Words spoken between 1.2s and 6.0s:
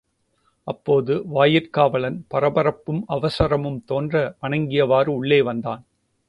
வாயிற்காவலன் பரபரப்பும் அவசரமும் தோன்ற வணங்கியவாறு உள்ளே வந்தான்.